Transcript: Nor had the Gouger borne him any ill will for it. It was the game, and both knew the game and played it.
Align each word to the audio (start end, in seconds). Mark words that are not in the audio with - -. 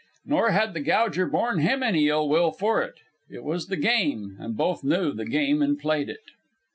Nor 0.25 0.49
had 0.49 0.73
the 0.73 0.79
Gouger 0.81 1.27
borne 1.27 1.59
him 1.59 1.83
any 1.83 2.07
ill 2.09 2.27
will 2.27 2.49
for 2.51 2.81
it. 2.81 2.95
It 3.29 3.43
was 3.43 3.67
the 3.67 3.77
game, 3.77 4.35
and 4.39 4.57
both 4.57 4.83
knew 4.83 5.11
the 5.13 5.25
game 5.25 5.61
and 5.61 5.77
played 5.77 6.09
it. 6.09 6.31